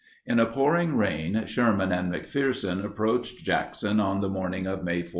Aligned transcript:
]In 0.31 0.39
a 0.39 0.47
pouring 0.47 0.97
rain, 0.97 1.45
Sherman 1.45 1.91
and 1.91 2.11
McPherson 2.11 2.83
approached 2.83 3.43
Jackson 3.45 3.99
on 3.99 4.19
the 4.19 4.29
morning 4.29 4.65
of 4.65 4.83
May 4.83 5.03
14. 5.03 5.09